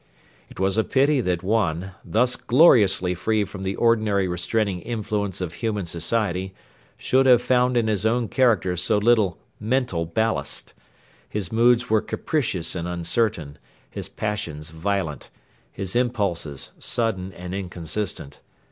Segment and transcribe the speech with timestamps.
[0.49, 5.53] It was a pity that one, thus gloriously free from the ordinary restraining influences of
[5.53, 6.55] human society,
[6.97, 10.73] should have found in his own character so little mental ballast.
[11.29, 13.59] His moods were capricious and uncertain,
[13.91, 15.29] his passions violent,
[15.71, 18.39] his impulses sudden and inconsistent.